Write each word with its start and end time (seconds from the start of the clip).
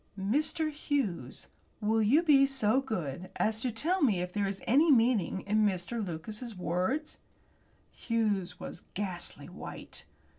"Mr. 0.19 0.71
Hughes, 0.71 1.45
will 1.79 2.01
you 2.01 2.23
be 2.23 2.47
so 2.47 2.81
good 2.81 3.29
as 3.35 3.61
to 3.61 3.69
tell 3.69 4.01
me 4.01 4.19
if 4.19 4.33
there 4.33 4.47
is 4.47 4.59
any 4.65 4.91
meaning 4.91 5.41
in 5.41 5.63
Mr. 5.63 6.03
Lucas's 6.03 6.57
words?" 6.57 7.19
Hughes 7.91 8.59
was 8.59 8.81
ghastly 8.95 9.45
white. 9.47 10.05